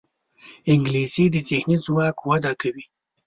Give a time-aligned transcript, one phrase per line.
[0.71, 2.85] انګلیسي د ذهني ځواک وده کوي